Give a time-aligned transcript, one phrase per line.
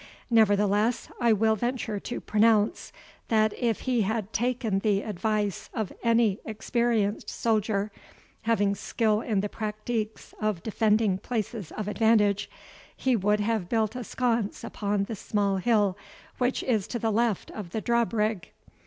[0.31, 2.91] Nevertheless, I will venture to pronounce,
[3.27, 7.91] that if he had taken the advice of any experienced soldier,
[8.41, 12.49] having skill in the practiques of defending places of advantage,
[12.97, 15.95] he would have built a sconce upon the small hill
[16.39, 18.49] which is to the left of the draw brigg.